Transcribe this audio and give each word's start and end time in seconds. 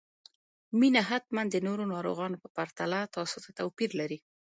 مينه 0.79 1.01
حتماً 1.09 1.41
د 1.51 1.55
نورو 1.67 1.83
ناروغانو 1.93 2.41
په 2.43 2.47
پرتله 2.57 2.99
تاسو 3.15 3.37
ته 3.43 3.49
توپير 3.59 3.91
لري 3.99 4.19